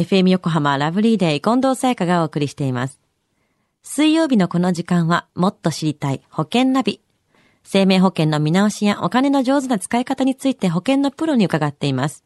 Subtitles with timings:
[0.00, 2.98] FM 横浜ラブリーデー近藤沙耶香がお送りしています。
[3.82, 7.02] 水曜日のこの時間はもっと知りたい保険ナビ。
[7.64, 12.24] 生命保険の見直しやお金の上手な使い方について保険のプロに伺っています。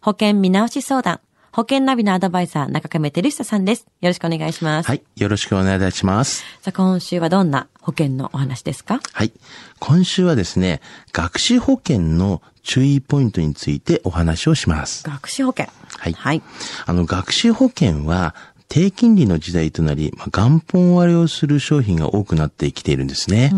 [0.00, 1.20] 保険見直し相談、
[1.52, 3.86] 保険ナビのアドバイザー中亀照久さんです。
[4.00, 4.86] よろしくお願いします。
[4.86, 5.02] はい。
[5.16, 6.44] よろしくお願いいたします。
[6.62, 9.00] さあ今週はどんな保険のお話ですか？
[9.12, 9.32] はい。
[9.80, 10.80] 今週はですね、
[11.12, 15.08] 学資保険の注意ポイントについてお話をします。
[15.08, 15.68] 学資保険。
[15.98, 16.42] はいはい。
[16.86, 18.34] あの、学資保険は、
[18.68, 23.52] 低金利の時代となり、まあ、元本割れをする商品が多くなってきているんですね。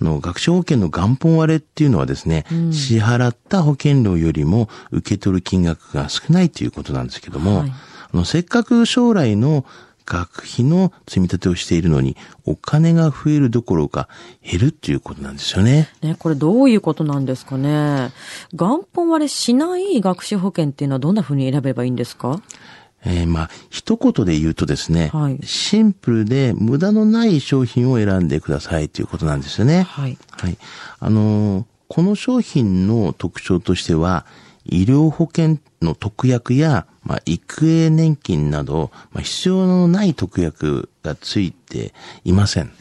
[0.00, 9.64] あの、学資保険の元本割れっていうのはですね、支払った保険料よりも受け取る金額が少ないということなんですけども、はいあの、せっかく将来の
[10.06, 14.08] 学費の積み立てをしているのに、お金が増えるどころか
[14.42, 15.88] 減るっていうことなんですよね。
[16.02, 18.12] ね、これどういうことなんですかね。
[18.52, 22.40] 元本割れしない学資保険っていうのはどんな風に選べばいいんですか？
[23.06, 29.82] えーまあ、一言で言うとですね、はいシンプルで無駄のない商品を選んでくださいということなんですよね。
[29.82, 30.16] はい。
[30.30, 30.56] はい。
[31.00, 34.24] あのーこの商品の特徴としては、
[34.64, 41.92] 医療保険の特約や、まあ、育英年金など、まあ、必要のない特約がついて
[42.24, 42.72] いません。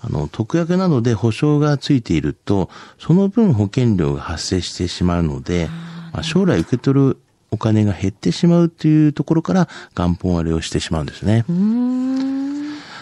[0.00, 2.68] あの、特約などで保証がついていると、
[2.98, 5.68] その分保険料が発生してしまうので、
[6.12, 7.18] まあ、将来受け取る
[7.50, 11.44] お金が減ってしまうというところから元本割れをしてしまうんですね。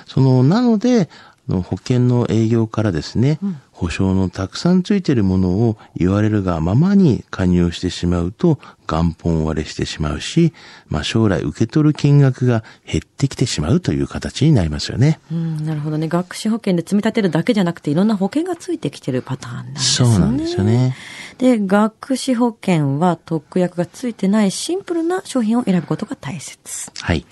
[0.07, 3.39] その、なので、あの保険の営業からですね、
[3.73, 10.53] 保証のたくさんついているものを言われるがままに加入してしまうと元本割れしてしまうし、
[10.89, 15.19] まあ将来受け取る金額が減ってきてしまうという形になりますよね。
[15.33, 16.09] うん、なるほどね。
[16.09, 20.09] 学資保険で積み立てるだけじゃなくていろんな保険がついてきてるパターンなんですね。
[20.09, 20.65] そうなんですよ。
[20.65, 20.95] ね。
[21.39, 26.93] で、学資保険は特約がついてないシンプルな商品を選ぶことが大切。
[27.01, 27.27] はい。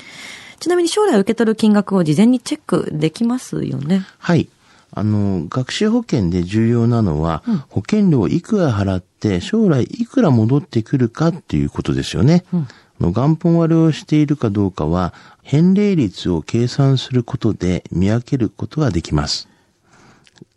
[0.61, 4.07] ちなみに将来受け取る金額を事前にチェックできますよね。
[4.19, 4.49] はい。
[4.93, 12.45] あの、学資保険で重要なのは、保険料をいくら払って将来いくら戻ってくるかっていうことですよね。
[12.53, 12.57] あ
[13.01, 19.49] の元本割れをしているかどうかは、返礼率を計算することで見分けることができます。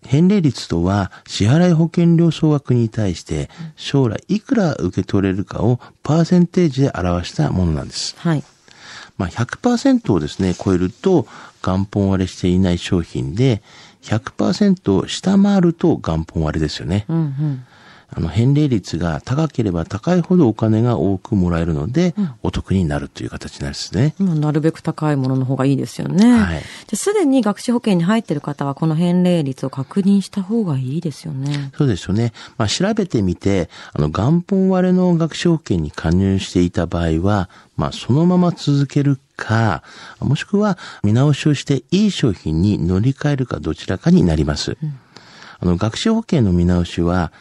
[0.06, 8.16] 返礼率とは、支払い保険料総額に対して、将来いくら受け取れるかをパーセンテージで表したものなんです。
[8.18, 8.44] はい。
[9.18, 11.28] まあ、100%をですね、超えると
[11.62, 13.62] 元本割れしていない商品で、
[14.02, 17.06] 100%を下回ると元本割れですよね。
[17.08, 17.66] うんうん。
[18.16, 24.16] あの、返礼率が高ければ高いほどお金が多くもらえるので、お得になるという形になるんですね。
[24.20, 26.32] まあなるべく高いものの方がいいですよね。
[26.32, 31.72] はいで、すでに学資保険に入っている方はこの返礼率を確認した方がいいですよね。
[31.78, 32.34] そうですよね。
[32.58, 39.84] まあ、調べてみて、あの、元本割れの学資保険に加入していた場合は、まあ、そのまま続けるか、
[40.20, 44.78] もしくは見直しをしていい商品に乗り換えるかどちらかになります。
[45.60, 47.32] あの、学資保険の見直しは、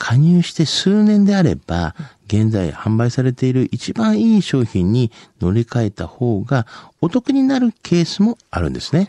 [0.00, 1.94] 加入して数年であれば、
[2.26, 6.66] 現在販売されている一番いい商品に乗り換えた方が
[7.02, 9.08] お得になるケースもあるんですね。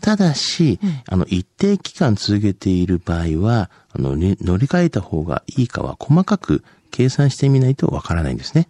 [0.00, 0.78] ただし、
[1.08, 6.62] あの、一定期間続けている場合は、あの、に乗り換えた方がいいかは細かく
[6.92, 8.68] 計算してみないとわからないんですね。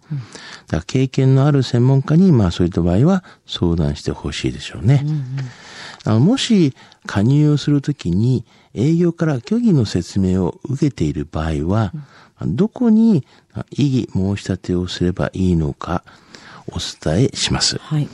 [0.67, 5.05] だから経験のある専門家に、まあそういった場合は相談してほしいでしょうね。
[6.05, 6.73] あのもし
[7.05, 11.93] 加入をするときに営業から虚偽の説明を受けている場合は、
[12.41, 13.25] どこに
[13.71, 16.03] 異議申し立てをすればいいのか
[16.67, 17.77] お伝えします。
[17.77, 18.07] はい。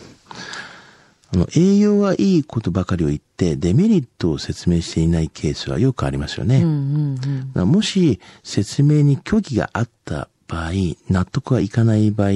[1.34, 6.58] あの、営業はいいことばかりを言って、デメリットを説明していないケースはよくありますよね。
[6.58, 7.70] うんうんうん。
[7.70, 10.72] もし説明に虚偽があった場合、
[11.10, 12.30] 納得はいかない場合、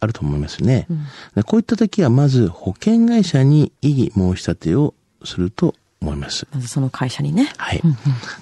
[0.00, 0.88] あると思いますよね。
[1.36, 4.94] でこういった時はまず保険会社に異議申し立てを
[5.24, 6.46] すると思います。
[6.52, 7.52] まずその会社にね。
[7.56, 7.80] はい。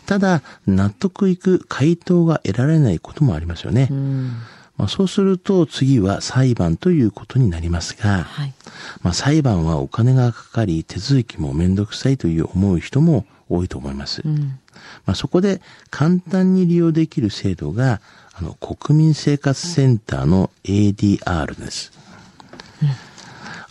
[0.06, 3.88] ただ、納得いく回答が得られないこともありますよね。
[3.90, 4.32] うん。
[4.80, 8.54] まあ、そうすると次は裁判ということになりますが、はい。
[9.02, 14.22] まあ、裁判はお金がかかり手続きもめんどくさいという思う人も多いと思います。
[14.24, 14.58] うん。
[15.04, 15.60] まあ、そこで
[15.90, 18.00] 簡単に利用できる制度が、
[18.32, 21.92] あの、国民生活センターの ADR です。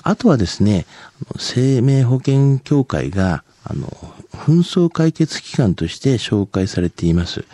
[0.03, 0.85] あとはですね、
[1.39, 3.87] 生命保険協会が、あの、
[4.35, 7.45] 紛争解決機関として紹介されています。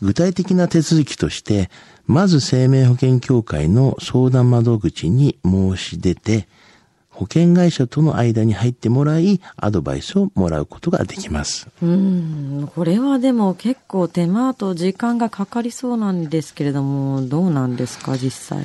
[0.00, 1.70] 具体的な手続きとして、
[2.06, 6.46] まず生命保険協会の相談窓口に申し出て、
[7.08, 11.68] 保険会社との間に入ってもらい、アドバイスをもらうことができます。
[11.80, 12.70] うん。
[12.74, 18.64] これはでも結構手間と時間がかかりそうなんですけれども、どうなんですか、実際？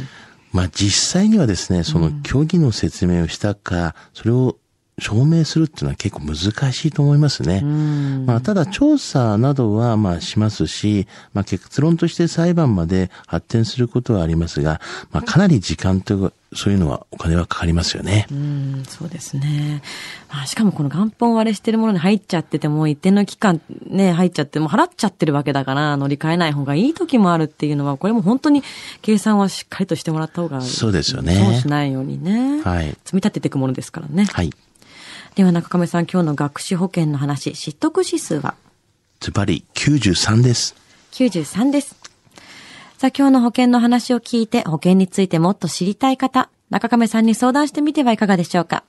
[0.51, 4.57] まあ実際にはですね、その競技の説明をしたか、それを
[5.00, 7.62] 証明するっていうのは結構難しいと思いますね。
[7.62, 14.81] まあ、ただ調査などはまあしますし、まあ、結論として裁判まで発展することはありますが、
[15.12, 18.25] まあ、かなり時間とそういうのはお金はかかりますよね。
[18.31, 19.84] うん、そうですね。
[20.31, 28.63] まあ、しかもこの元本割れしてるものに入っちゃってても、一定の期間ね、入っちゃって、も払っちゃってるわけだから、乗り換えない方がいい時もあるっていうのは、これも本当に
[29.01, 30.63] 計算はしっかりとしてもらった方がいい。
[30.63, 31.36] そうですよね。
[31.36, 32.62] そうしないようにね。
[32.63, 32.90] はい。
[33.04, 34.25] 積み立てていくものですからね。
[34.25, 34.51] はい。
[35.39, 38.56] では中亀さん、今日の学資保険の話、知得指数は？
[39.21, 40.75] ズバリ93です。
[41.13, 41.95] 93です。
[42.97, 48.83] さあ、今日の保険の話を聞いて、保険についてもっと知りたい方、中亀さんに相談してみてはいかがでしょうか？